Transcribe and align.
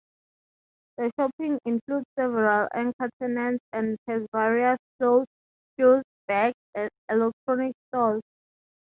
The 0.97 1.11
shopping 1.15 1.59
include 1.63 2.05
several 2.17 2.67
anchor 2.73 3.07
tenants 3.19 3.63
and 3.71 3.95
has 4.07 4.23
various 4.33 4.79
clothes, 4.97 5.27
shoes, 5.79 6.01
bags, 6.27 6.55
electronic 7.07 7.75
stores. 7.89 8.23